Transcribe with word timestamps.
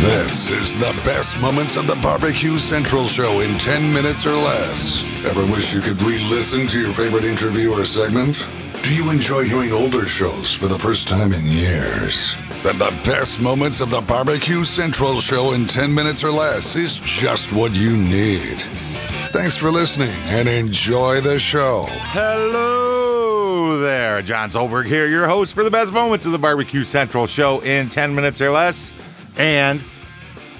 This 0.00 0.48
is 0.48 0.72
the 0.76 0.98
best 1.04 1.38
moments 1.42 1.76
of 1.76 1.86
the 1.86 1.94
Barbecue 1.96 2.56
Central 2.56 3.04
show 3.04 3.40
in 3.40 3.58
10 3.58 3.92
minutes 3.92 4.24
or 4.24 4.32
less. 4.32 5.04
Ever 5.26 5.44
wish 5.44 5.74
you 5.74 5.82
could 5.82 6.00
re 6.00 6.18
listen 6.24 6.66
to 6.68 6.80
your 6.80 6.94
favorite 6.94 7.24
interview 7.24 7.70
or 7.70 7.84
segment? 7.84 8.42
Do 8.82 8.94
you 8.94 9.10
enjoy 9.10 9.44
hearing 9.44 9.72
older 9.72 10.08
shows 10.08 10.54
for 10.54 10.68
the 10.68 10.78
first 10.78 11.06
time 11.06 11.34
in 11.34 11.44
years? 11.44 12.34
Then 12.62 12.78
the 12.78 12.98
best 13.04 13.42
moments 13.42 13.80
of 13.80 13.90
the 13.90 14.00
Barbecue 14.00 14.64
Central 14.64 15.20
show 15.20 15.52
in 15.52 15.66
10 15.66 15.94
minutes 15.94 16.24
or 16.24 16.30
less 16.30 16.76
is 16.76 16.98
just 17.00 17.52
what 17.52 17.76
you 17.76 17.94
need. 17.94 18.58
Thanks 19.32 19.58
for 19.58 19.70
listening 19.70 20.16
and 20.28 20.48
enjoy 20.48 21.20
the 21.20 21.38
show. 21.38 21.84
Hello 21.90 23.78
there, 23.78 24.22
John 24.22 24.48
Solberg 24.48 24.86
here, 24.86 25.06
your 25.06 25.26
host 25.26 25.54
for 25.54 25.62
the 25.62 25.70
best 25.70 25.92
moments 25.92 26.24
of 26.24 26.32
the 26.32 26.38
Barbecue 26.38 26.84
Central 26.84 27.26
show 27.26 27.60
in 27.60 27.90
10 27.90 28.14
minutes 28.14 28.40
or 28.40 28.50
less. 28.50 28.92
And 29.36 29.82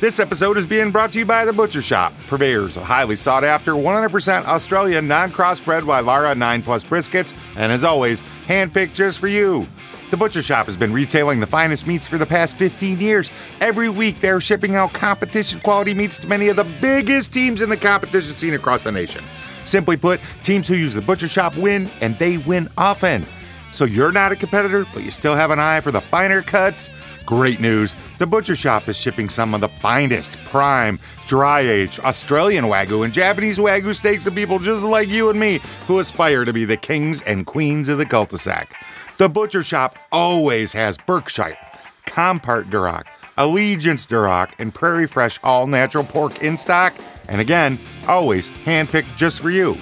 this 0.00 0.18
episode 0.18 0.56
is 0.56 0.64
being 0.64 0.90
brought 0.90 1.12
to 1.12 1.18
you 1.18 1.26
by 1.26 1.44
The 1.44 1.52
Butcher 1.52 1.80
Shoppe, 1.80 2.14
purveyors 2.26 2.76
of 2.76 2.84
highly 2.84 3.16
sought 3.16 3.44
after 3.44 3.72
100% 3.72 4.46
Australian 4.46 5.06
non 5.06 5.30
crossbred 5.30 5.82
Wylara 5.82 6.36
9 6.36 6.62
Plus 6.62 6.84
briskets, 6.84 7.34
and 7.56 7.70
as 7.70 7.84
always, 7.84 8.22
handpicked 8.46 8.94
just 8.94 9.18
for 9.18 9.28
you. 9.28 9.66
The 10.10 10.16
Butcher 10.16 10.40
Shoppe 10.40 10.66
has 10.66 10.76
been 10.76 10.92
retailing 10.92 11.38
the 11.38 11.46
finest 11.46 11.86
meats 11.86 12.08
for 12.08 12.18
the 12.18 12.26
past 12.26 12.56
15 12.56 13.00
years. 13.00 13.30
Every 13.60 13.88
week, 13.88 14.20
they're 14.20 14.40
shipping 14.40 14.74
out 14.74 14.92
competition 14.92 15.60
quality 15.60 15.94
meats 15.94 16.18
to 16.18 16.26
many 16.26 16.48
of 16.48 16.56
the 16.56 16.64
biggest 16.80 17.32
teams 17.32 17.62
in 17.62 17.68
the 17.68 17.76
competition 17.76 18.34
scene 18.34 18.54
across 18.54 18.84
the 18.84 18.92
nation. 18.92 19.22
Simply 19.64 19.96
put, 19.96 20.18
teams 20.42 20.66
who 20.66 20.74
use 20.74 20.94
the 20.94 21.02
Butcher 21.02 21.28
Shoppe 21.28 21.56
win, 21.56 21.88
and 22.00 22.18
they 22.18 22.38
win 22.38 22.68
often. 22.76 23.24
So 23.70 23.84
you're 23.84 24.10
not 24.10 24.32
a 24.32 24.36
competitor, 24.36 24.84
but 24.92 25.04
you 25.04 25.10
still 25.10 25.36
have 25.36 25.50
an 25.50 25.60
eye 25.60 25.80
for 25.80 25.92
the 25.92 26.00
finer 26.00 26.42
cuts? 26.42 26.90
Great 27.30 27.60
news! 27.60 27.94
The 28.18 28.26
Butcher 28.26 28.54
Shoppe 28.54 28.88
is 28.88 29.00
shipping 29.00 29.28
some 29.28 29.54
of 29.54 29.60
the 29.60 29.68
finest 29.68 30.36
prime, 30.46 30.98
dry 31.28 31.60
aged 31.60 32.00
Australian 32.00 32.64
Wagyu 32.64 33.04
and 33.04 33.14
Japanese 33.14 33.56
Wagyu 33.56 33.94
steaks 33.94 34.24
to 34.24 34.32
people 34.32 34.58
just 34.58 34.82
like 34.82 35.06
you 35.06 35.30
and 35.30 35.38
me 35.38 35.60
who 35.86 36.00
aspire 36.00 36.44
to 36.44 36.52
be 36.52 36.64
the 36.64 36.76
kings 36.76 37.22
and 37.22 37.46
queens 37.46 37.88
of 37.88 37.98
the 37.98 38.04
cul 38.04 38.24
de 38.24 38.36
sac. 38.36 38.74
The 39.18 39.28
Butcher 39.28 39.60
Shoppe 39.60 39.94
always 40.10 40.72
has 40.72 40.98
Berkshire, 40.98 41.56
Compart 42.04 42.68
Duroc, 42.68 43.04
Allegiance 43.36 44.08
Duroc, 44.08 44.50
and 44.58 44.74
Prairie 44.74 45.06
Fresh 45.06 45.38
all 45.44 45.68
natural 45.68 46.02
pork 46.02 46.42
in 46.42 46.56
stock, 46.56 46.92
and 47.28 47.40
again, 47.40 47.78
always 48.08 48.50
handpicked 48.64 49.16
just 49.16 49.38
for 49.38 49.50
you. 49.50 49.78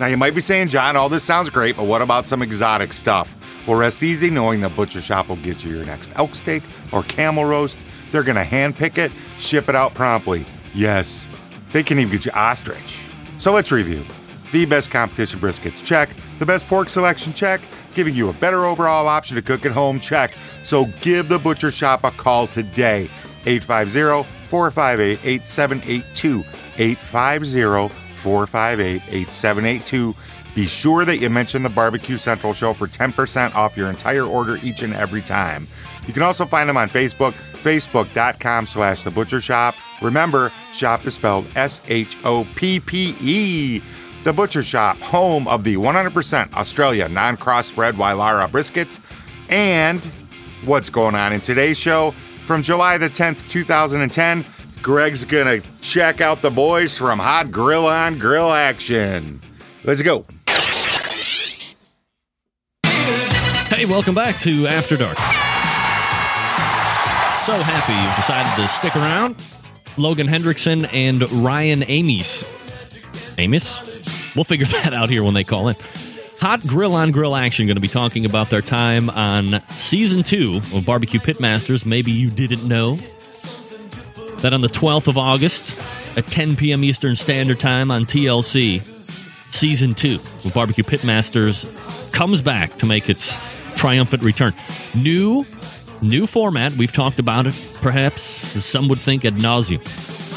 Now, 0.00 0.06
you 0.06 0.16
might 0.16 0.34
be 0.34 0.40
saying, 0.40 0.66
John, 0.66 0.96
all 0.96 1.08
this 1.08 1.22
sounds 1.22 1.48
great, 1.48 1.76
but 1.76 1.84
what 1.84 2.02
about 2.02 2.26
some 2.26 2.42
exotic 2.42 2.92
stuff? 2.92 3.36
Well, 3.66 3.78
rest 3.78 4.02
easy 4.02 4.28
knowing 4.28 4.60
the 4.60 4.68
Butcher 4.68 4.98
Shoppe 4.98 5.28
will 5.28 5.36
get 5.36 5.64
you 5.64 5.74
your 5.74 5.84
next 5.84 6.12
elk 6.16 6.34
steak 6.34 6.62
or 6.92 7.02
camel 7.04 7.44
roast. 7.44 7.82
They're 8.10 8.24
going 8.24 8.36
to 8.36 8.44
handpick 8.44 8.98
it, 8.98 9.12
ship 9.38 9.68
it 9.68 9.76
out 9.76 9.94
promptly. 9.94 10.44
Yes, 10.74 11.26
they 11.72 11.82
can 11.82 11.98
even 11.98 12.12
get 12.12 12.26
you 12.26 12.32
ostrich. 12.32 13.06
So 13.38 13.52
let's 13.52 13.70
review. 13.70 14.04
The 14.52 14.66
best 14.66 14.90
competition 14.90 15.40
briskets, 15.40 15.84
check. 15.84 16.10
The 16.38 16.46
best 16.46 16.66
pork 16.66 16.88
selection, 16.88 17.32
check. 17.32 17.60
Giving 17.94 18.14
you 18.14 18.28
a 18.28 18.32
better 18.34 18.64
overall 18.64 19.06
option 19.06 19.36
to 19.36 19.42
cook 19.42 19.64
at 19.64 19.72
home, 19.72 20.00
check. 20.00 20.34
So 20.62 20.86
give 21.00 21.28
the 21.28 21.38
Butcher 21.38 21.68
Shoppe 21.68 22.04
a 22.04 22.10
call 22.10 22.46
today. 22.46 23.08
850 23.46 24.28
458 24.46 25.18
8782. 25.24 26.44
850 26.78 27.94
458 28.16 29.02
8782. 29.08 30.14
Be 30.54 30.66
sure 30.66 31.04
that 31.06 31.16
you 31.18 31.30
mention 31.30 31.62
the 31.62 31.70
Barbecue 31.70 32.16
Central 32.18 32.52
Show 32.52 32.74
for 32.74 32.86
10% 32.86 33.54
off 33.54 33.76
your 33.76 33.88
entire 33.88 34.24
order 34.24 34.58
each 34.62 34.82
and 34.82 34.92
every 34.94 35.22
time. 35.22 35.66
You 36.06 36.12
can 36.12 36.22
also 36.22 36.44
find 36.44 36.68
them 36.68 36.76
on 36.76 36.90
Facebook, 36.90 37.32
facebook.com 37.32 38.66
slash 38.66 39.02
the 39.02 39.10
butcher 39.10 39.40
shop. 39.40 39.74
Remember, 40.02 40.52
shop 40.72 41.06
is 41.06 41.14
spelled 41.14 41.46
S-H-O-P-P-E. 41.56 41.92
The 44.24 44.32
Butcher 44.32 44.60
Shoppe, 44.60 45.00
home 45.00 45.48
of 45.48 45.64
the 45.64 45.74
100% 45.76 46.52
Australia 46.54 47.08
non-crossbred 47.08 47.94
Wylara 47.94 48.48
briskets. 48.48 49.00
And 49.50 50.00
what's 50.64 50.90
going 50.90 51.16
on 51.16 51.32
in 51.32 51.40
today's 51.40 51.76
show? 51.78 52.12
From 52.46 52.62
July 52.62 52.98
the 52.98 53.08
10th, 53.08 53.48
2010, 53.48 54.44
Greg's 54.80 55.24
gonna 55.24 55.60
check 55.80 56.20
out 56.20 56.40
the 56.42 56.50
boys 56.50 56.96
from 56.96 57.18
Hot 57.18 57.50
Grill 57.50 57.86
on 57.86 58.18
Grill 58.18 58.52
Action. 58.52 59.40
Let's 59.84 60.02
go. 60.02 60.24
Hey, 63.82 63.90
welcome 63.90 64.14
back 64.14 64.38
to 64.38 64.68
After 64.68 64.96
Dark. 64.96 65.16
So 67.36 67.52
happy 67.52 67.92
you've 67.92 68.14
decided 68.14 68.62
to 68.62 68.68
stick 68.68 68.94
around. 68.94 69.44
Logan 69.96 70.28
Hendrickson 70.28 70.88
and 70.94 71.28
Ryan 71.44 71.82
Ames. 71.88 72.44
Amos? 73.38 74.36
We'll 74.36 74.44
figure 74.44 74.66
that 74.84 74.94
out 74.94 75.10
here 75.10 75.24
when 75.24 75.34
they 75.34 75.42
call 75.42 75.66
in. 75.66 75.74
Hot 76.38 76.60
Grill 76.64 76.94
on 76.94 77.10
Grill 77.10 77.34
Action 77.34 77.66
going 77.66 77.74
to 77.74 77.80
be 77.80 77.88
talking 77.88 78.24
about 78.24 78.50
their 78.50 78.62
time 78.62 79.10
on 79.10 79.58
season 79.70 80.22
two 80.22 80.60
of 80.72 80.86
Barbecue 80.86 81.18
Pitmasters. 81.18 81.84
Maybe 81.84 82.12
you 82.12 82.30
didn't 82.30 82.62
know 82.62 82.94
that 84.42 84.52
on 84.52 84.60
the 84.60 84.68
12th 84.68 85.08
of 85.08 85.18
August 85.18 85.84
at 86.16 86.24
10 86.26 86.54
p.m. 86.54 86.84
Eastern 86.84 87.16
Standard 87.16 87.58
Time 87.58 87.90
on 87.90 88.02
TLC, 88.02 88.80
season 89.52 89.92
two 89.92 90.20
of 90.44 90.52
Barbecue 90.54 90.84
Pitmasters 90.84 91.66
comes 92.12 92.40
back 92.40 92.76
to 92.76 92.86
make 92.86 93.10
its 93.10 93.40
triumphant 93.82 94.22
return. 94.22 94.54
New, 94.94 95.44
new 96.00 96.24
format. 96.24 96.72
We've 96.74 96.92
talked 96.92 97.18
about 97.18 97.48
it, 97.48 97.78
perhaps 97.82 98.22
some 98.22 98.86
would 98.86 99.00
think 99.00 99.24
ad 99.24 99.34
nauseum. 99.34 99.82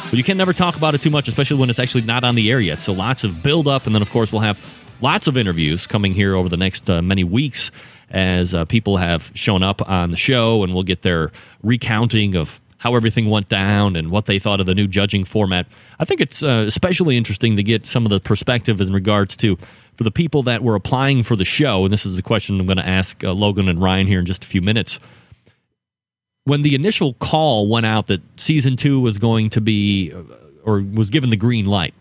But 0.10 0.18
you 0.18 0.24
can 0.24 0.36
never 0.36 0.52
talk 0.52 0.76
about 0.76 0.96
it 0.96 1.02
too 1.02 1.12
much, 1.12 1.28
especially 1.28 1.60
when 1.60 1.70
it's 1.70 1.78
actually 1.78 2.06
not 2.06 2.24
on 2.24 2.34
the 2.34 2.50
air 2.50 2.60
yet. 2.60 2.82
So 2.82 2.92
lots 2.92 3.24
of 3.24 3.44
build 3.44 3.68
up, 3.68 3.86
and 3.86 3.94
then 3.94 4.02
of 4.02 4.10
course 4.10 4.32
we'll 4.32 4.42
have 4.42 4.58
lots 5.00 5.28
of 5.28 5.38
interviews 5.38 5.86
coming 5.86 6.16
here 6.16 6.34
over 6.34 6.50
the 6.50 6.58
next 6.58 6.90
uh, 6.90 7.04
many 7.04 7.24
weeks 7.24 7.70
as 8.10 8.56
uh, 8.56 8.66
people 8.66 8.98
have 8.98 9.32
shown 9.36 9.62
up 9.62 9.88
on 9.88 10.10
the 10.10 10.18
show, 10.18 10.64
and 10.64 10.74
we'll 10.74 10.82
get 10.82 11.04
their 11.04 11.32
recounting 11.62 12.36
of 12.36 12.60
how 12.86 12.94
everything 12.94 13.28
went 13.32 13.50
down 13.50 13.96
and 13.96 14.12
what 14.12 14.28
they 14.28 14.38
thought 14.38 14.60
of 14.60 14.68
the 14.68 14.76
new 14.76 14.86
judging 14.86 15.26
format. 15.26 15.66
I 15.98 16.06
think 16.06 16.22
it's 16.22 16.44
uh, 16.44 16.66
especially 16.68 17.18
interesting 17.18 17.56
to 17.56 17.64
get 17.64 17.84
some 17.84 18.06
of 18.06 18.12
the 18.12 18.20
perspective 18.20 18.80
in 18.80 18.94
regards 18.94 19.36
to 19.38 19.58
for 19.96 20.04
the 20.04 20.12
people 20.12 20.44
that 20.44 20.62
were 20.62 20.76
applying 20.76 21.24
for 21.24 21.36
the 21.36 21.46
show. 21.46 21.86
And 21.86 21.92
this 21.92 22.06
is 22.06 22.20
a 22.20 22.22
question 22.22 22.60
I'm 22.60 22.68
going 22.68 22.78
to 22.78 22.88
ask 22.88 23.24
uh, 23.24 23.34
Logan 23.34 23.70
and 23.70 23.82
Ryan 23.82 24.06
here 24.06 24.20
in 24.20 24.28
just 24.28 24.44
a 24.44 24.48
few 24.48 24.62
minutes. 24.62 25.00
When 26.44 26.62
the 26.62 26.76
initial 26.76 27.14
call 27.14 27.68
went 27.68 27.88
out 27.88 28.06
that 28.06 28.22
season 28.40 28.76
two 28.76 29.00
was 29.00 29.18
going 29.18 29.50
to 29.50 29.62
be, 29.62 30.14
uh, 30.14 30.22
or 30.64 30.86
was 30.94 31.10
given 31.10 31.32
the 31.32 31.38
green 31.38 31.66
light, 31.66 31.96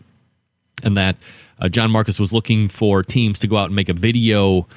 and 0.83 0.95
that 0.97 1.15
uh, 1.59 1.67
John 1.67 1.89
Marcus 1.89 2.19
was 2.19 2.31
looking 2.31 2.67
for 2.67 3.01
teams 3.01 3.39
to 3.39 3.47
go 3.47 3.57
out 3.57 3.65
and 3.65 3.75
make 3.75 3.89
a 3.89 3.93
video 3.93 4.67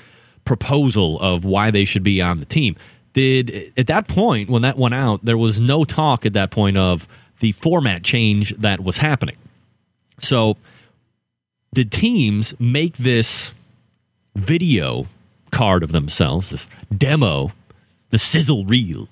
proposal 0.46 1.20
of 1.20 1.44
why 1.44 1.70
they 1.70 1.84
should 1.84 2.02
be 2.02 2.22
on 2.22 2.40
the 2.40 2.46
team 2.46 2.76
did 3.12 3.72
at 3.76 3.86
that 3.86 4.08
point 4.08 4.50
when 4.50 4.62
that 4.62 4.76
went 4.76 4.94
out 4.94 5.24
there 5.24 5.38
was 5.38 5.60
no 5.60 5.84
talk 5.84 6.26
at 6.26 6.34
that 6.34 6.50
point 6.50 6.76
of 6.76 7.08
the 7.40 7.52
format 7.52 8.02
change 8.02 8.54
that 8.56 8.80
was 8.80 8.98
happening. 8.98 9.36
So 10.20 10.56
did 11.74 11.92
teams 11.92 12.54
make 12.58 12.96
this 12.96 13.54
video 14.34 15.06
card 15.50 15.82
of 15.82 15.92
themselves 15.92 16.50
this 16.50 16.68
demo 16.96 17.52
the 18.10 18.18
sizzle 18.18 18.64
reel 18.64 19.08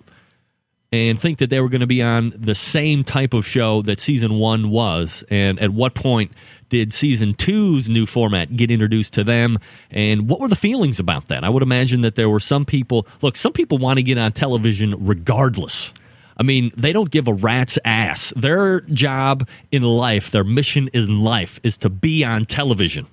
and 0.93 1.21
think 1.21 1.39
that 1.39 1.51
they 1.51 1.61
were 1.61 1.69
going 1.69 1.81
to 1.81 1.87
be 1.87 2.03
on 2.03 2.33
the 2.37 2.55
same 2.55 3.05
type 3.05 3.35
of 3.35 3.45
show 3.45 3.83
that 3.83 4.01
season 4.01 4.35
one 4.35 4.71
was? 4.71 5.25
And 5.31 5.61
at 5.61 5.71
what 5.71 5.95
point 5.95 6.33
did 6.69 6.93
season 6.93 7.35
two's 7.35 7.89
new 7.89 8.07
format 8.07 8.55
get 8.55 8.71
introduced 8.71 9.15
to 9.15 9.25
them? 9.25 9.59
And 9.91 10.29
what 10.29 10.41
were 10.41 10.49
the 10.49 10.57
feelings 10.57 10.99
about 10.99 11.29
that? 11.29 11.45
I 11.45 11.49
would 11.49 11.63
imagine 11.63 12.01
that 12.03 12.15
there 12.15 12.29
were 12.29 12.41
some 12.41 12.65
people, 12.65 13.07
look, 13.23 13.37
some 13.37 13.53
people 13.53 13.79
want 13.79 13.99
to 13.99 14.03
get 14.03 14.19
on 14.19 14.33
television 14.33 14.95
regardless. 14.99 15.95
I 16.39 16.43
mean, 16.43 16.71
they 16.77 16.93
don't 16.93 17.11
give 17.11 17.29
a 17.29 17.33
rat's 17.33 17.79
ass. 17.85 18.33
Their 18.37 18.81
job 18.81 19.49
in 19.71 19.83
life, 19.83 20.31
their 20.31 20.45
mission 20.45 20.89
in 20.93 21.23
life 21.23 21.59
is 21.63 21.79
to 21.79 21.89
be 21.89 22.25
on 22.25 22.45
television, 22.45 23.07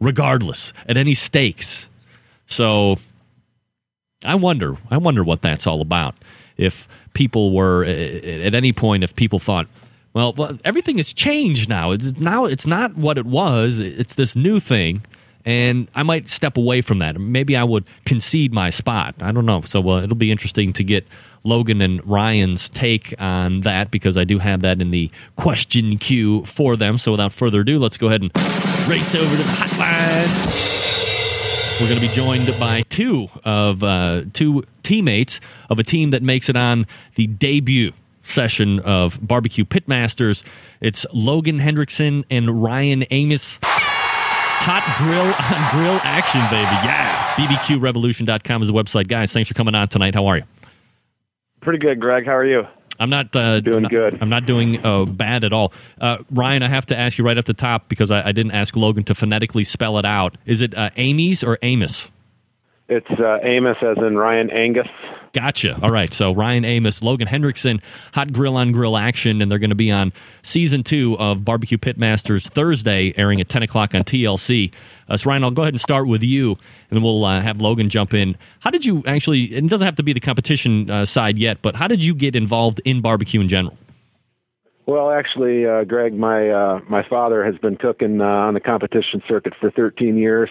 regardless, 0.00 0.72
at 0.88 0.96
any 0.96 1.14
stakes. 1.14 1.90
So 2.46 2.96
I 4.24 4.36
wonder, 4.36 4.76
I 4.90 4.96
wonder 4.96 5.22
what 5.22 5.42
that's 5.42 5.66
all 5.66 5.82
about. 5.82 6.14
If 6.56 6.88
people 7.12 7.52
were, 7.52 7.84
at 7.84 8.54
any 8.54 8.72
point, 8.72 9.04
if 9.04 9.14
people 9.14 9.38
thought, 9.38 9.66
well, 10.16 10.58
everything 10.64 10.96
has 10.96 11.12
changed 11.12 11.68
now. 11.68 11.90
It's 11.90 12.16
now 12.16 12.46
it's 12.46 12.66
not 12.66 12.96
what 12.96 13.18
it 13.18 13.26
was. 13.26 13.80
It's 13.80 14.14
this 14.14 14.34
new 14.34 14.58
thing, 14.58 15.02
and 15.44 15.88
I 15.94 16.02
might 16.02 16.30
step 16.30 16.56
away 16.56 16.80
from 16.80 17.00
that. 17.00 17.20
Maybe 17.20 17.54
I 17.54 17.64
would 17.64 17.84
concede 18.06 18.50
my 18.50 18.70
spot. 18.70 19.14
I 19.20 19.30
don't 19.30 19.44
know. 19.44 19.60
So 19.60 19.86
uh, 19.90 20.02
it'll 20.02 20.16
be 20.16 20.32
interesting 20.32 20.72
to 20.72 20.82
get 20.82 21.06
Logan 21.44 21.82
and 21.82 22.04
Ryan's 22.06 22.70
take 22.70 23.14
on 23.20 23.60
that 23.60 23.90
because 23.90 24.16
I 24.16 24.24
do 24.24 24.38
have 24.38 24.62
that 24.62 24.80
in 24.80 24.90
the 24.90 25.10
question 25.36 25.98
queue 25.98 26.46
for 26.46 26.76
them. 26.76 26.96
So 26.96 27.12
without 27.12 27.34
further 27.34 27.60
ado, 27.60 27.78
let's 27.78 27.98
go 27.98 28.06
ahead 28.06 28.22
and 28.22 28.30
race 28.88 29.14
over 29.14 29.36
to 29.36 29.42
the 29.42 29.48
hotline. 29.48 30.76
We're 31.78 31.88
going 31.88 32.00
to 32.00 32.08
be 32.08 32.12
joined 32.12 32.46
by 32.58 32.84
two 32.88 33.28
of 33.44 33.84
uh, 33.84 34.22
two 34.32 34.64
teammates 34.82 35.42
of 35.68 35.78
a 35.78 35.82
team 35.82 36.08
that 36.12 36.22
makes 36.22 36.48
it 36.48 36.56
on 36.56 36.86
the 37.16 37.26
debut 37.26 37.92
session 38.26 38.80
of 38.80 39.18
Barbecue 39.26 39.64
Pitmasters. 39.64 40.44
It's 40.80 41.06
Logan 41.12 41.58
Hendrickson 41.58 42.24
and 42.30 42.62
Ryan 42.62 43.04
Amos. 43.10 43.58
Hot 43.62 44.82
grill 44.98 45.20
on 45.22 45.70
grill 45.70 46.00
action, 46.02 46.40
baby. 46.50 46.76
Yeah. 46.84 47.16
BBQRevolution.com 47.36 48.62
is 48.62 48.68
the 48.68 48.74
website. 48.74 49.08
Guys, 49.08 49.32
thanks 49.32 49.48
for 49.48 49.54
coming 49.54 49.74
on 49.74 49.88
tonight. 49.88 50.14
How 50.14 50.26
are 50.26 50.38
you? 50.38 50.44
Pretty 51.60 51.78
good, 51.78 52.00
Greg. 52.00 52.26
How 52.26 52.36
are 52.36 52.46
you? 52.46 52.64
I'm 52.98 53.10
not 53.10 53.34
uh, 53.36 53.60
doing 53.60 53.82
not, 53.82 53.90
good. 53.90 54.18
I'm 54.20 54.28
not 54.28 54.46
doing 54.46 54.84
uh, 54.84 55.04
bad 55.04 55.44
at 55.44 55.52
all. 55.52 55.72
Uh, 56.00 56.18
Ryan, 56.30 56.62
I 56.62 56.68
have 56.68 56.86
to 56.86 56.98
ask 56.98 57.18
you 57.18 57.24
right 57.24 57.36
off 57.36 57.44
the 57.44 57.54
top 57.54 57.88
because 57.88 58.10
I, 58.10 58.28
I 58.28 58.32
didn't 58.32 58.52
ask 58.52 58.74
Logan 58.76 59.04
to 59.04 59.14
phonetically 59.14 59.64
spell 59.64 59.98
it 59.98 60.04
out. 60.04 60.36
Is 60.46 60.60
it 60.60 60.74
uh, 60.74 60.90
Amy's 60.96 61.44
or 61.44 61.58
Amos? 61.62 62.10
It's 62.88 63.10
uh, 63.10 63.38
Amos, 63.42 63.76
as 63.82 63.98
in 63.98 64.16
Ryan 64.16 64.50
Angus. 64.50 64.86
Gotcha. 65.36 65.78
All 65.82 65.90
right. 65.90 66.10
So 66.14 66.32
Ryan 66.32 66.64
Amos, 66.64 67.02
Logan 67.02 67.28
Hendrickson, 67.28 67.82
Hot 68.14 68.32
Grill 68.32 68.56
on 68.56 68.72
Grill 68.72 68.96
action, 68.96 69.42
and 69.42 69.50
they're 69.50 69.58
going 69.58 69.68
to 69.68 69.76
be 69.76 69.92
on 69.92 70.14
season 70.42 70.82
two 70.82 71.14
of 71.18 71.44
Barbecue 71.44 71.76
Pitmasters 71.76 72.48
Thursday, 72.48 73.12
airing 73.18 73.38
at 73.42 73.46
10 73.46 73.62
o'clock 73.62 73.94
on 73.94 74.00
TLC. 74.00 74.72
Uh, 75.10 75.18
so 75.18 75.28
Ryan, 75.28 75.44
I'll 75.44 75.50
go 75.50 75.60
ahead 75.60 75.74
and 75.74 75.80
start 75.80 76.08
with 76.08 76.22
you, 76.22 76.52
and 76.52 76.58
then 76.90 77.02
we'll 77.02 77.22
uh, 77.22 77.42
have 77.42 77.60
Logan 77.60 77.90
jump 77.90 78.14
in. 78.14 78.34
How 78.60 78.70
did 78.70 78.86
you 78.86 79.02
actually? 79.06 79.54
It 79.54 79.68
doesn't 79.68 79.84
have 79.84 79.96
to 79.96 80.02
be 80.02 80.14
the 80.14 80.20
competition 80.20 80.88
uh, 80.88 81.04
side 81.04 81.36
yet, 81.36 81.60
but 81.60 81.76
how 81.76 81.86
did 81.86 82.02
you 82.02 82.14
get 82.14 82.34
involved 82.34 82.80
in 82.86 83.02
barbecue 83.02 83.42
in 83.42 83.48
general? 83.48 83.76
Well, 84.86 85.10
actually, 85.10 85.66
uh, 85.66 85.84
Greg, 85.84 86.14
my 86.14 86.48
uh, 86.48 86.80
my 86.88 87.06
father 87.06 87.44
has 87.44 87.58
been 87.58 87.76
cooking 87.76 88.22
uh, 88.22 88.24
on 88.24 88.54
the 88.54 88.60
competition 88.60 89.22
circuit 89.28 89.52
for 89.60 89.70
13 89.70 90.16
years. 90.16 90.48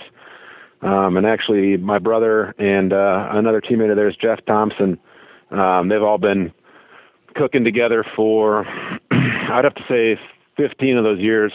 Um, 0.81 1.17
and 1.17 1.25
actually, 1.25 1.77
my 1.77 1.99
brother 1.99 2.53
and 2.57 2.93
uh, 2.93 3.29
another 3.31 3.61
teammate 3.61 3.89
of 3.89 3.95
theirs, 3.95 4.15
Jeff 4.21 4.45
Thompson, 4.45 4.99
um, 5.51 5.89
they've 5.89 6.03
all 6.03 6.17
been 6.17 6.51
cooking 7.35 7.63
together 7.63 8.05
for, 8.15 8.65
I'd 9.11 9.63
have 9.63 9.75
to 9.75 9.83
say, 9.87 10.19
15 10.57 10.97
of 10.97 11.03
those 11.03 11.19
years, 11.19 11.51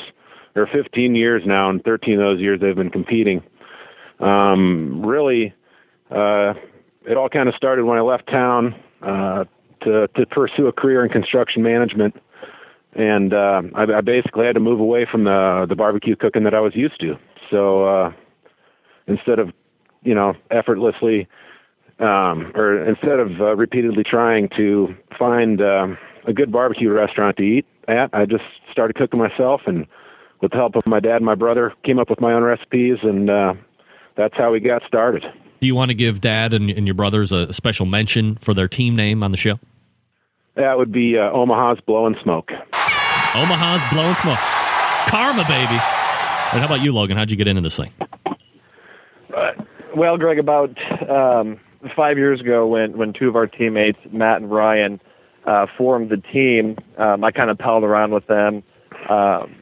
or 0.56 0.66
15 0.66 1.14
years 1.14 1.42
now, 1.46 1.70
and 1.70 1.82
13 1.84 2.14
of 2.14 2.20
those 2.20 2.40
years 2.40 2.60
they've 2.60 2.76
been 2.76 2.90
competing. 2.90 3.42
Um, 4.20 5.04
really, 5.04 5.54
uh, 6.10 6.54
it 7.06 7.16
all 7.16 7.28
kind 7.28 7.48
of 7.48 7.54
started 7.54 7.84
when 7.84 7.98
I 7.98 8.02
left 8.02 8.28
town 8.28 8.74
uh, 9.02 9.44
to 9.82 10.08
to 10.08 10.26
pursue 10.26 10.66
a 10.66 10.72
career 10.72 11.04
in 11.04 11.10
construction 11.10 11.62
management, 11.62 12.14
and 12.92 13.32
uh, 13.32 13.62
I, 13.74 13.84
I 13.84 14.00
basically 14.02 14.44
had 14.44 14.54
to 14.54 14.60
move 14.60 14.80
away 14.80 15.06
from 15.10 15.24
the 15.24 15.64
the 15.68 15.76
barbecue 15.76 16.16
cooking 16.16 16.44
that 16.44 16.54
I 16.54 16.60
was 16.60 16.74
used 16.74 17.00
to. 17.00 17.16
So. 17.50 17.84
Uh, 17.84 18.12
instead 19.10 19.38
of 19.38 19.52
you 20.02 20.14
know 20.14 20.34
effortlessly 20.50 21.28
um, 22.00 22.52
or 22.54 22.82
instead 22.88 23.18
of 23.20 23.40
uh, 23.40 23.56
repeatedly 23.56 24.02
trying 24.02 24.48
to 24.56 24.94
find 25.18 25.60
um, 25.60 25.98
a 26.26 26.32
good 26.32 26.50
barbecue 26.50 26.90
restaurant 26.90 27.36
to 27.36 27.42
eat 27.42 27.66
at, 27.88 28.10
I 28.12 28.24
just 28.24 28.44
started 28.72 28.96
cooking 28.96 29.18
myself, 29.18 29.62
and 29.66 29.86
with 30.40 30.52
the 30.52 30.56
help 30.56 30.76
of 30.76 30.86
my 30.86 31.00
dad 31.00 31.16
and 31.16 31.24
my 31.24 31.34
brother, 31.34 31.74
came 31.84 31.98
up 31.98 32.08
with 32.08 32.20
my 32.20 32.32
own 32.32 32.42
recipes, 32.42 32.98
and 33.02 33.28
uh, 33.28 33.54
that's 34.16 34.34
how 34.36 34.52
we 34.52 34.60
got 34.60 34.82
started. 34.86 35.24
Do 35.60 35.66
you 35.66 35.74
want 35.74 35.90
to 35.90 35.94
give 35.94 36.22
Dad 36.22 36.54
and, 36.54 36.70
and 36.70 36.86
your 36.86 36.94
brothers 36.94 37.32
a, 37.32 37.52
special 37.52 37.84
mention 37.84 38.36
for 38.36 38.54
their 38.54 38.66
team 38.66 38.96
name 38.96 39.22
on 39.22 39.30
the 39.30 39.36
show? 39.36 39.60
That 40.54 40.78
would 40.78 40.90
be 40.90 41.18
uh, 41.18 41.30
Omaha's 41.30 41.80
Blowing 41.86 42.16
Smoke. 42.22 42.50
Omaha's 42.50 43.82
Blowing 43.92 44.14
Smoke. 44.14 44.38
Karma, 45.08 45.42
baby. 45.42 45.78
And 46.52 46.60
how 46.60 46.64
about 46.64 46.82
you, 46.82 46.92
Logan? 46.92 47.18
How'd 47.18 47.30
you 47.30 47.36
get 47.36 47.46
into 47.46 47.60
this 47.60 47.76
thing? 47.76 47.90
Well, 50.00 50.16
Greg, 50.16 50.38
about 50.38 50.70
um, 51.10 51.60
five 51.94 52.16
years 52.16 52.40
ago, 52.40 52.66
when 52.66 52.96
when 52.96 53.12
two 53.12 53.28
of 53.28 53.36
our 53.36 53.46
teammates, 53.46 53.98
Matt 54.10 54.40
and 54.40 54.50
Ryan, 54.50 54.98
uh, 55.44 55.66
formed 55.76 56.08
the 56.08 56.16
team, 56.16 56.78
um, 56.96 57.22
I 57.22 57.30
kind 57.30 57.50
of 57.50 57.58
palled 57.58 57.84
around 57.84 58.12
with 58.12 58.26
them 58.26 58.62
um, 59.10 59.54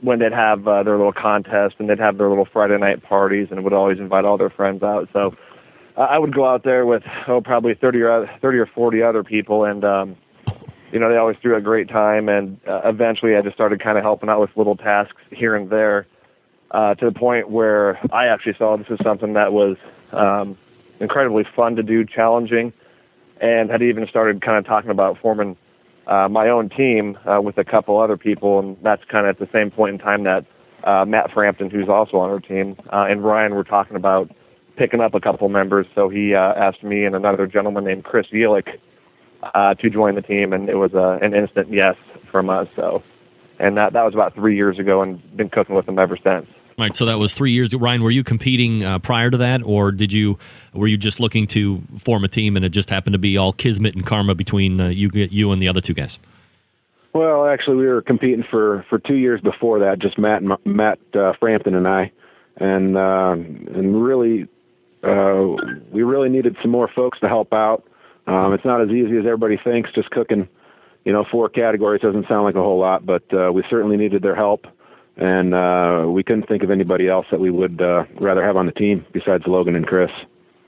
when 0.00 0.20
they'd 0.20 0.30
have 0.30 0.68
uh, 0.68 0.84
their 0.84 0.96
little 0.96 1.12
contest 1.12 1.74
and 1.80 1.90
they'd 1.90 1.98
have 1.98 2.18
their 2.18 2.28
little 2.28 2.46
Friday 2.52 2.78
night 2.78 3.02
parties, 3.02 3.48
and 3.50 3.64
would 3.64 3.72
always 3.72 3.98
invite 3.98 4.24
all 4.24 4.38
their 4.38 4.48
friends 4.48 4.84
out. 4.84 5.08
So 5.12 5.34
uh, 5.96 6.02
I 6.02 6.18
would 6.18 6.32
go 6.32 6.46
out 6.46 6.62
there 6.62 6.86
with 6.86 7.02
oh 7.26 7.40
probably 7.40 7.74
thirty 7.74 8.00
or 8.00 8.30
thirty 8.40 8.58
or 8.58 8.66
forty 8.66 9.02
other 9.02 9.24
people, 9.24 9.64
and 9.64 9.84
um, 9.84 10.16
you 10.92 11.00
know 11.00 11.08
they 11.08 11.16
always 11.16 11.36
threw 11.42 11.56
a 11.56 11.60
great 11.60 11.88
time. 11.88 12.28
And 12.28 12.60
uh, 12.64 12.82
eventually, 12.84 13.34
I 13.34 13.42
just 13.42 13.56
started 13.56 13.82
kind 13.82 13.98
of 13.98 14.04
helping 14.04 14.28
out 14.28 14.40
with 14.40 14.50
little 14.54 14.76
tasks 14.76 15.20
here 15.32 15.56
and 15.56 15.68
there 15.68 16.06
uh, 16.70 16.94
to 16.94 17.06
the 17.06 17.12
point 17.12 17.50
where 17.50 17.98
I 18.12 18.26
actually 18.26 18.54
saw 18.58 18.76
this 18.76 18.86
as 18.90 18.98
something 19.02 19.32
that 19.34 19.52
was 19.52 19.76
um, 20.12 20.56
incredibly 21.00 21.44
fun 21.56 21.76
to 21.76 21.82
do, 21.82 22.04
challenging, 22.04 22.72
and 23.40 23.70
had 23.70 23.82
even 23.82 24.06
started 24.08 24.42
kind 24.42 24.58
of 24.58 24.66
talking 24.66 24.90
about 24.90 25.18
forming 25.20 25.56
uh, 26.06 26.28
my 26.28 26.48
own 26.48 26.68
team 26.68 27.18
uh, 27.26 27.40
with 27.40 27.58
a 27.58 27.64
couple 27.64 27.98
other 27.98 28.16
people, 28.16 28.58
and 28.58 28.76
that's 28.82 29.02
kind 29.04 29.26
of 29.26 29.30
at 29.30 29.38
the 29.38 29.48
same 29.52 29.70
point 29.70 29.94
in 29.94 29.98
time 29.98 30.24
that 30.24 30.44
uh, 30.84 31.04
Matt 31.04 31.30
Frampton, 31.32 31.70
who's 31.70 31.88
also 31.88 32.18
on 32.18 32.30
our 32.30 32.40
team, 32.40 32.76
uh, 32.92 33.06
and 33.08 33.24
Ryan 33.24 33.54
were 33.54 33.64
talking 33.64 33.96
about 33.96 34.30
picking 34.76 35.00
up 35.00 35.14
a 35.14 35.20
couple 35.20 35.48
members. 35.48 35.86
So 35.94 36.08
he 36.08 36.34
uh, 36.34 36.54
asked 36.54 36.82
me 36.82 37.04
and 37.04 37.14
another 37.14 37.46
gentleman 37.46 37.84
named 37.84 38.04
Chris 38.04 38.26
Yelich 38.32 38.78
uh, 39.42 39.74
to 39.74 39.90
join 39.90 40.14
the 40.14 40.22
team, 40.22 40.52
and 40.52 40.68
it 40.68 40.76
was 40.76 40.94
uh, 40.94 41.18
an 41.22 41.34
instant 41.34 41.72
yes 41.72 41.96
from 42.30 42.48
us. 42.48 42.68
So, 42.76 43.02
and 43.58 43.76
that 43.76 43.92
that 43.92 44.04
was 44.04 44.14
about 44.14 44.34
three 44.34 44.56
years 44.56 44.78
ago, 44.78 45.02
and 45.02 45.36
been 45.36 45.50
cooking 45.50 45.74
with 45.74 45.86
them 45.86 45.98
ever 45.98 46.16
since. 46.16 46.46
Right, 46.80 46.96
so 46.96 47.04
that 47.04 47.18
was 47.18 47.34
three 47.34 47.50
years. 47.50 47.74
Ryan, 47.74 48.02
were 48.02 48.10
you 48.10 48.24
competing 48.24 48.82
uh, 48.82 49.00
prior 49.00 49.30
to 49.30 49.36
that, 49.36 49.62
or 49.62 49.92
did 49.92 50.14
you 50.14 50.38
were 50.72 50.86
you 50.86 50.96
just 50.96 51.20
looking 51.20 51.46
to 51.48 51.82
form 51.98 52.24
a 52.24 52.28
team 52.28 52.56
and 52.56 52.64
it 52.64 52.70
just 52.70 52.88
happened 52.88 53.12
to 53.12 53.18
be 53.18 53.36
all 53.36 53.52
kismet 53.52 53.94
and 53.94 54.06
karma 54.06 54.34
between 54.34 54.80
uh, 54.80 54.88
you 54.88 55.10
you 55.12 55.52
and 55.52 55.60
the 55.60 55.68
other 55.68 55.82
two 55.82 55.92
guys? 55.92 56.18
Well, 57.12 57.46
actually, 57.46 57.76
we 57.76 57.86
were 57.86 58.00
competing 58.00 58.46
for 58.50 58.86
for 58.88 58.98
two 58.98 59.16
years 59.16 59.42
before 59.42 59.80
that, 59.80 59.98
just 59.98 60.16
Matt 60.16 60.42
Matt 60.64 60.98
uh, 61.14 61.34
Frampton 61.38 61.74
and 61.74 61.86
I, 61.86 62.12
and 62.56 62.96
uh, 62.96 63.32
and 63.32 64.02
really, 64.02 64.48
uh, 65.02 65.48
we 65.92 66.02
really 66.02 66.30
needed 66.30 66.56
some 66.62 66.70
more 66.70 66.88
folks 66.88 67.20
to 67.20 67.28
help 67.28 67.52
out. 67.52 67.86
Um, 68.26 68.54
it's 68.54 68.64
not 68.64 68.80
as 68.80 68.88
easy 68.88 69.18
as 69.18 69.26
everybody 69.26 69.58
thinks. 69.62 69.90
Just 69.92 70.10
cooking, 70.12 70.48
you 71.04 71.12
know, 71.12 71.26
four 71.30 71.50
categories 71.50 72.00
doesn't 72.00 72.26
sound 72.26 72.44
like 72.44 72.54
a 72.54 72.62
whole 72.62 72.78
lot, 72.78 73.04
but 73.04 73.24
uh, 73.34 73.52
we 73.52 73.62
certainly 73.68 73.98
needed 73.98 74.22
their 74.22 74.34
help 74.34 74.64
and 75.20 75.54
uh, 75.54 76.06
we 76.08 76.22
couldn't 76.22 76.48
think 76.48 76.62
of 76.62 76.70
anybody 76.70 77.06
else 77.06 77.26
that 77.30 77.38
we 77.38 77.50
would 77.50 77.80
uh, 77.80 78.04
rather 78.20 78.44
have 78.44 78.56
on 78.56 78.66
the 78.66 78.72
team 78.72 79.04
besides 79.12 79.44
Logan 79.46 79.76
and 79.76 79.86
Chris. 79.86 80.10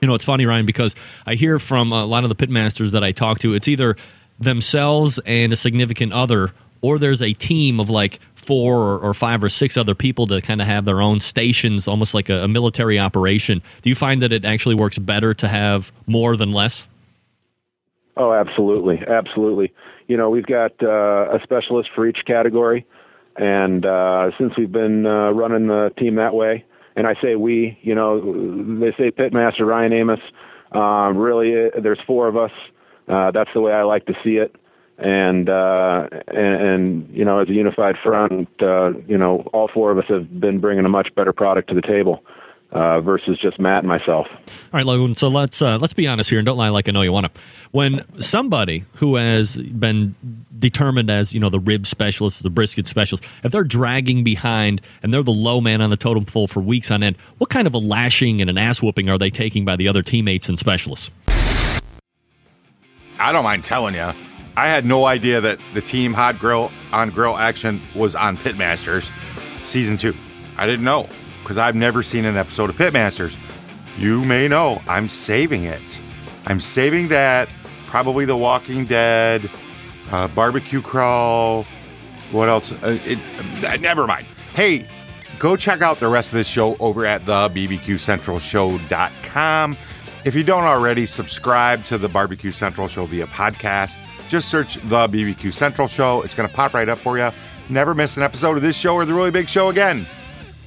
You 0.01 0.07
know, 0.07 0.13
it's 0.13 0.25
funny, 0.25 0.45
Ryan, 0.45 0.65
because 0.65 0.95
I 1.25 1.35
hear 1.35 1.57
from 1.59 1.91
a 1.91 2.05
lot 2.05 2.23
of 2.23 2.29
the 2.29 2.35
pitmasters 2.35 2.91
that 2.91 3.03
I 3.03 3.11
talk 3.11 3.39
to, 3.39 3.53
it's 3.53 3.67
either 3.67 3.95
themselves 4.39 5.19
and 5.25 5.53
a 5.53 5.55
significant 5.55 6.13
other, 6.13 6.51
or 6.81 6.99
there's 6.99 7.21
a 7.21 7.33
team 7.33 7.79
of 7.79 7.89
like 7.89 8.19
four 8.35 8.99
or, 8.99 9.13
five 9.13 9.43
or 9.43 9.49
six 9.49 9.77
other 9.77 9.95
people 9.95 10.27
to 10.27 10.41
kind 10.41 10.61
of 10.61 10.67
have 10.67 10.85
their 10.85 11.01
own 11.01 11.19
stations, 11.19 11.87
almost 11.87 12.13
like 12.13 12.29
a, 12.29 12.43
a, 12.43 12.47
military 12.47 12.99
operation. 12.99 13.61
Do 13.81 13.89
you 13.89 13.95
find 13.95 14.21
that 14.21 14.33
it 14.33 14.43
actually 14.43 14.75
works 14.75 14.99
better 14.99 15.33
to 15.35 15.47
have 15.47 15.93
more 16.05 16.35
than 16.35 16.51
less? 16.51 16.87
Oh, 18.17 18.33
absolutely, 18.33 19.01
absolutely. 19.07 19.73
You 20.07 20.17
know, 20.17 20.29
we've 20.29 20.45
got 20.45 20.71
uh, 20.83 21.29
a 21.31 21.39
specialist 21.41 21.89
for 21.95 22.05
each 22.05 22.19
category. 22.27 22.85
And 23.35 23.85
uh, 23.85 24.31
since 24.37 24.53
we've 24.57 24.71
been 24.71 25.05
uh, 25.05 25.31
running 25.31 25.67
the 25.67 25.91
team 25.97 26.15
that 26.15 26.33
way, 26.33 26.65
and 26.95 27.07
I 27.07 27.15
say 27.21 27.35
we, 27.35 27.77
you 27.81 27.95
know, 27.95 28.19
they 28.79 28.91
say 28.97 29.11
pitmaster 29.11 29.65
Ryan 29.65 29.93
Amos. 29.93 30.19
Uh, 30.73 31.11
really, 31.13 31.67
uh, 31.67 31.81
there's 31.81 31.99
four 32.05 32.27
of 32.27 32.37
us. 32.37 32.51
Uh, 33.07 33.31
that's 33.31 33.49
the 33.53 33.61
way 33.61 33.73
I 33.73 33.83
like 33.83 34.05
to 34.05 34.13
see 34.23 34.37
it. 34.37 34.55
And, 34.99 35.49
uh, 35.49 36.07
and 36.27 36.61
and 36.61 37.09
you 37.11 37.25
know, 37.25 37.39
as 37.39 37.49
a 37.49 37.53
unified 37.53 37.95
front, 38.03 38.47
uh, 38.61 38.91
you 39.07 39.17
know, 39.17 39.49
all 39.51 39.67
four 39.73 39.91
of 39.91 39.97
us 39.97 40.05
have 40.07 40.39
been 40.39 40.59
bringing 40.59 40.85
a 40.85 40.89
much 40.89 41.13
better 41.15 41.33
product 41.33 41.69
to 41.69 41.75
the 41.75 41.81
table 41.81 42.23
uh, 42.73 43.01
versus 43.01 43.37
just 43.39 43.59
Matt 43.59 43.79
and 43.79 43.87
myself. 43.87 44.27
All 44.29 44.37
right, 44.73 44.85
Logan. 44.85 45.15
So 45.15 45.27
let's 45.27 45.61
uh, 45.61 45.77
let's 45.77 45.93
be 45.93 46.07
honest 46.07 46.29
here, 46.29 46.39
and 46.39 46.45
don't 46.45 46.57
lie 46.57 46.69
like 46.69 46.89
I 46.89 46.91
know 46.91 47.01
you 47.01 47.11
want 47.11 47.33
to. 47.33 47.41
When 47.71 48.03
somebody 48.19 48.83
who 48.95 49.15
has 49.15 49.57
been 49.57 50.15
determined 50.57 51.09
as 51.09 51.33
you 51.33 51.39
know 51.39 51.49
the 51.49 51.59
rib 51.59 51.85
specialist, 51.85 52.43
the 52.43 52.49
brisket 52.49 52.87
specialist, 52.87 53.23
if 53.43 53.51
they're 53.51 53.63
dragging 53.63 54.23
behind 54.23 54.81
and 55.03 55.13
they're 55.13 55.23
the 55.23 55.31
low 55.31 55.61
man 55.61 55.81
on 55.81 55.89
the 55.89 55.97
totem 55.97 56.25
pole 56.25 56.47
for 56.47 56.61
weeks 56.61 56.89
on 56.91 57.03
end, 57.03 57.15
what 57.37 57.49
kind 57.49 57.67
of 57.67 57.73
a 57.73 57.79
lashing 57.79 58.41
and 58.41 58.49
an 58.49 58.57
ass 58.57 58.81
whooping 58.81 59.09
are 59.09 59.17
they 59.17 59.29
taking 59.29 59.65
by 59.65 59.75
the 59.75 59.87
other 59.87 60.01
teammates 60.01 60.49
and 60.49 60.57
specialists? 60.57 61.11
I 63.19 63.31
don't 63.31 63.43
mind 63.43 63.63
telling 63.63 63.95
you. 63.95 64.11
I 64.55 64.67
had 64.67 64.85
no 64.85 65.05
idea 65.05 65.41
that 65.41 65.57
the 65.73 65.81
team 65.81 66.13
Hot 66.13 66.37
Grill 66.37 66.71
on 66.91 67.09
Grill 67.09 67.35
Action 67.35 67.81
was 67.95 68.15
on 68.15 68.37
Pitmasters 68.37 69.11
season 69.65 69.97
two. 69.97 70.13
I 70.57 70.67
didn't 70.67 70.85
know 70.85 71.07
because 71.43 71.59
I've 71.59 71.75
never 71.75 72.01
seen 72.01 72.25
an 72.25 72.37
episode 72.37 72.71
of 72.71 72.77
Pitmasters. 72.77 73.37
You 73.97 74.25
may 74.25 74.47
know 74.47 74.81
I'm 74.87 75.07
saving 75.09 75.65
it. 75.65 75.99
I'm 76.47 76.59
saving 76.59 77.09
that. 77.09 77.47
Probably 77.87 78.25
The 78.25 78.35
Walking 78.35 78.85
Dead, 78.85 79.47
uh, 80.11 80.27
Barbecue 80.29 80.81
Crawl. 80.81 81.67
What 82.31 82.49
else? 82.49 82.71
Uh, 82.71 82.97
it, 83.05 83.19
uh, 83.63 83.77
never 83.77 84.07
mind. 84.07 84.25
Hey, 84.55 84.87
go 85.37 85.55
check 85.55 85.83
out 85.83 85.99
the 85.99 86.07
rest 86.07 86.33
of 86.33 86.37
this 86.37 86.47
show 86.47 86.75
over 86.79 87.05
at 87.05 87.23
the 87.27 87.49
bbqcentralshow.com. 87.49 89.77
If 90.25 90.35
you 90.35 90.43
don't 90.43 90.63
already, 90.63 91.05
subscribe 91.05 91.83
to 91.85 91.97
the 91.97 92.09
Barbecue 92.09 92.51
Central 92.51 92.87
Show 92.87 93.05
via 93.05 93.27
podcast. 93.27 94.01
Just 94.29 94.49
search 94.49 94.75
the 94.75 95.07
BBQ 95.07 95.53
Central 95.53 95.87
Show. 95.87 96.21
It's 96.21 96.33
going 96.33 96.47
to 96.47 96.55
pop 96.55 96.73
right 96.73 96.87
up 96.87 96.97
for 96.97 97.17
you. 97.17 97.29
Never 97.69 97.93
miss 97.93 98.17
an 98.17 98.23
episode 98.23 98.55
of 98.55 98.61
this 98.61 98.77
show 98.77 98.95
or 98.95 99.05
the 99.05 99.13
really 99.13 99.31
big 99.31 99.49
show 99.49 99.69
again. 99.69 100.05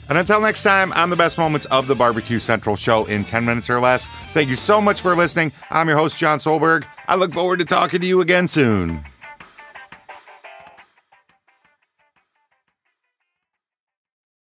And 0.08 0.18
until 0.18 0.40
next 0.40 0.62
time, 0.62 0.92
on 0.92 1.10
the 1.10 1.16
best 1.16 1.36
moments 1.36 1.66
of 1.66 1.88
the 1.88 1.94
Barbecue 1.94 2.38
Central 2.38 2.76
show 2.76 3.06
in 3.06 3.24
10 3.24 3.44
minutes 3.44 3.68
or 3.68 3.80
less, 3.80 4.08
thank 4.32 4.48
you 4.48 4.56
so 4.56 4.80
much 4.80 5.00
for 5.00 5.16
listening. 5.16 5.52
I'm 5.70 5.88
your 5.88 5.98
host, 5.98 6.18
John 6.18 6.38
Solberg. 6.38 6.86
I 7.08 7.16
look 7.16 7.32
forward 7.32 7.58
to 7.58 7.64
talking 7.64 8.00
to 8.00 8.06
you 8.06 8.20
again 8.20 8.46
soon. 8.46 9.04